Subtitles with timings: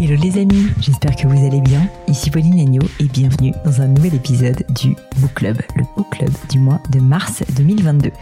[0.00, 1.80] Hello les amis, j'espère que vous allez bien.
[2.06, 6.30] Ici Pauline Agneau et bienvenue dans un nouvel épisode du Book Club, le Book Club
[6.48, 8.12] du mois de mars 2022.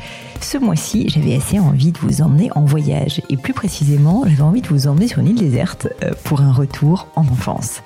[0.40, 4.62] Ce mois-ci, j'avais assez envie de vous emmener en voyage et plus précisément, j'avais envie
[4.62, 7.82] de vous emmener sur une île déserte euh, pour un retour en enfance.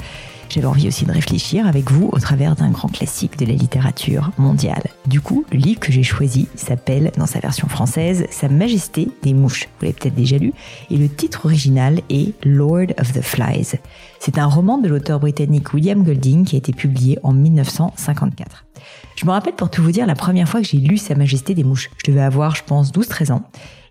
[0.51, 4.33] J'avais envie aussi de réfléchir avec vous au travers d'un grand classique de la littérature
[4.37, 4.83] mondiale.
[5.07, 9.33] Du coup, le livre que j'ai choisi s'appelle, dans sa version française, Sa Majesté des
[9.33, 9.69] mouches.
[9.79, 10.53] Vous l'avez peut-être déjà lu.
[10.91, 13.77] Et le titre original est Lord of the Flies.
[14.23, 18.67] C'est un roman de l'auteur britannique William Golding qui a été publié en 1954.
[19.17, 21.55] Je me rappelle pour tout vous dire la première fois que j'ai lu Sa Majesté
[21.55, 21.91] des mouches.
[21.97, 23.43] Je devais avoir, je pense, 12-13 ans.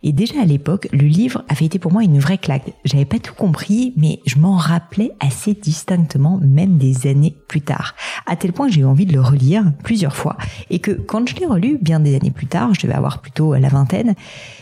[0.01, 2.73] Et déjà à l'époque, le livre avait été pour moi une vraie claque.
[2.85, 7.95] J'avais pas tout compris, mais je m'en rappelais assez distinctement, même des années plus tard.
[8.25, 10.37] À tel point que j'ai eu envie de le relire plusieurs fois.
[10.69, 13.53] Et que quand je l'ai relu, bien des années plus tard, je devais avoir plutôt
[13.55, 14.15] la vingtaine,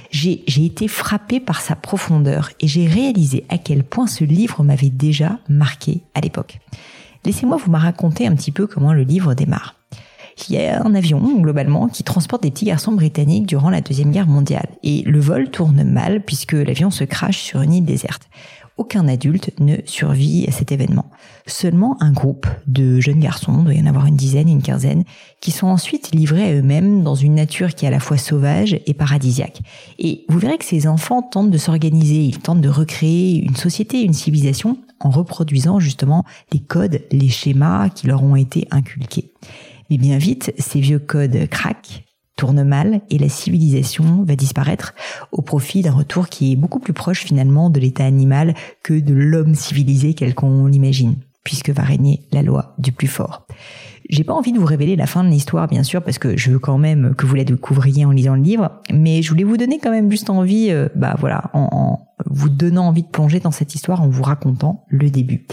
[0.10, 4.89] j'ai été frappée par sa profondeur et j'ai réalisé à quel point ce livre m'avait
[4.89, 6.60] déjà marqué à l'époque.
[7.26, 9.76] Laissez-moi vous raconter un petit peu comment le livre démarre.
[10.50, 14.12] Il y a un avion, globalement, qui transporte des petits garçons britanniques durant la Deuxième
[14.12, 14.70] Guerre mondiale.
[14.84, 18.30] Et le vol tourne mal puisque l'avion se crache sur une île déserte.
[18.78, 21.10] Aucun adulte ne survit à cet événement.
[21.48, 25.04] Seulement un groupe de jeunes garçons, il doit y en avoir une dizaine, une quinzaine,
[25.42, 28.80] qui sont ensuite livrés à eux-mêmes dans une nature qui est à la fois sauvage
[28.86, 29.62] et paradisiaque.
[29.98, 34.04] Et vous verrez que ces enfants tentent de s'organiser, ils tentent de recréer une société,
[34.04, 39.33] une civilisation en reproduisant justement les codes, les schémas qui leur ont été inculqués.
[39.89, 42.03] Mais bien vite, ces vieux codes craquent,
[42.37, 44.93] tournent mal et la civilisation va disparaître
[45.31, 48.53] au profit d'un retour qui est beaucoup plus proche finalement de l'état animal
[48.83, 53.47] que de l'homme civilisé tel qu'on l'imagine, puisque va régner la loi du plus fort.
[54.10, 56.52] J'ai pas envie de vous révéler la fin de l'histoire, bien sûr, parce que je
[56.52, 59.58] veux quand même que vous la découvriez en lisant le livre, mais je voulais vous
[59.58, 63.40] donner quand même juste envie, euh, bah voilà, en, en vous donnant envie de plonger
[63.40, 65.45] dans cette histoire en vous racontant le début.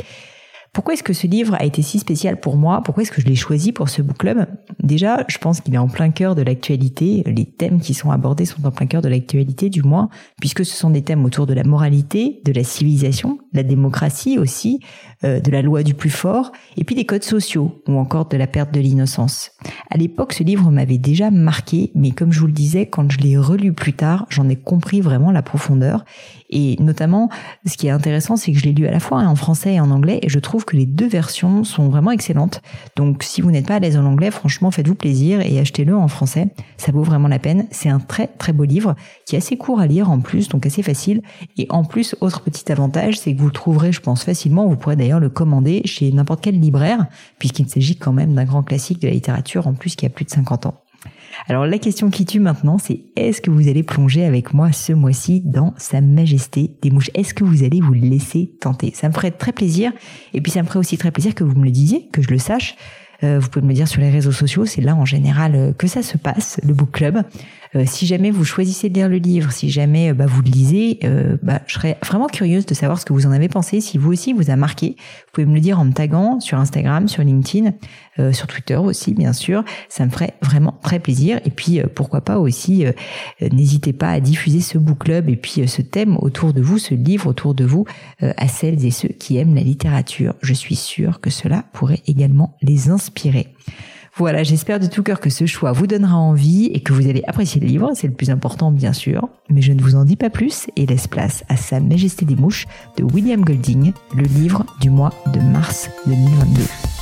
[0.73, 2.83] Pourquoi est-ce que ce livre a été si spécial pour moi?
[2.85, 4.47] Pourquoi est-ce que je l'ai choisi pour ce book club?
[4.83, 7.23] Déjà, je pense qu'il est en plein cœur de l'actualité.
[7.27, 10.09] Les thèmes qui sont abordés sont en plein cœur de l'actualité, du moins,
[10.41, 14.81] puisque ce sont des thèmes autour de la moralité, de la civilisation, la démocratie aussi,
[15.25, 18.37] euh, de la loi du plus fort, et puis des codes sociaux, ou encore de
[18.37, 19.53] la perte de l'innocence.
[19.91, 23.19] À l'époque, ce livre m'avait déjà marqué, mais comme je vous le disais, quand je
[23.19, 26.05] l'ai relu plus tard, j'en ai compris vraiment la profondeur.
[26.51, 27.31] Et notamment,
[27.67, 29.81] ce qui est intéressant, c'est que je l'ai lu à la fois en français et
[29.81, 32.63] en anglais, et je trouve que les deux versions sont vraiment excellentes.
[32.97, 36.09] Donc, si vous n'êtes pas à l'aise en anglais, franchement, faites-vous plaisir et achetez-le en
[36.09, 36.49] français.
[36.77, 37.67] Ça vaut vraiment la peine.
[37.71, 38.95] C'est un très très beau livre
[39.27, 41.23] qui est assez court à lire en plus, donc assez facile.
[41.57, 44.67] Et en plus, autre petit avantage, c'est que vous le trouverez, je pense, facilement.
[44.67, 47.07] Vous pourrez d'ailleurs le commander chez n'importe quel libraire,
[47.39, 50.25] puisqu'il s'agit quand même d'un grand classique de la littérature, en plus qui a plus
[50.25, 50.75] de 50 ans.
[51.49, 54.93] Alors la question qui tue maintenant, c'est est-ce que vous allez plonger avec moi ce
[54.93, 57.11] mois-ci dans Sa Majesté des Mouches?
[57.15, 58.93] Est-ce que vous allez vous laisser tenter?
[58.95, 59.93] Ça me ferait très plaisir,
[60.33, 62.31] et puis ça me ferait aussi très plaisir que vous me le disiez, que je
[62.31, 62.77] le sache.
[63.23, 65.73] Euh, vous pouvez me le dire sur les réseaux sociaux, c'est là en général euh,
[65.73, 67.23] que ça se passe, le book club.
[67.76, 71.00] Euh, si jamais vous choisissez de lire le livre, si jamais bah, vous le lisez,
[71.43, 74.12] bah, je serais vraiment curieuse de savoir ce que vous en avez pensé, si vous
[74.12, 74.97] aussi vous a marqué.
[74.97, 77.73] Vous pouvez me le dire en me taguant sur Instagram, sur LinkedIn,
[78.32, 79.65] sur Twitter aussi bien sûr.
[79.88, 81.41] Ça me ferait vraiment très plaisir.
[81.44, 82.85] Et puis pourquoi pas aussi,
[83.41, 86.94] n'hésitez pas à diffuser ce book club et puis ce thème autour de vous, ce
[86.94, 87.85] livre autour de vous,
[88.21, 90.35] à celles et ceux qui aiment la littérature.
[90.43, 93.49] Je suis sûre que cela pourrait également les inspirer.
[94.16, 97.25] Voilà, j'espère de tout cœur que ce choix vous donnera envie et que vous allez
[97.26, 99.28] apprécier le livre, c'est le plus important bien sûr.
[99.50, 102.37] Mais je ne vous en dis pas plus et laisse place à Sa Majesté des
[102.37, 102.66] Mouches
[102.96, 106.94] de William Golding, le livre du mois de mars 2022.